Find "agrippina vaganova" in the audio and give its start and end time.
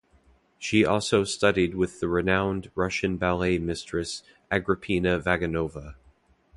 4.49-5.93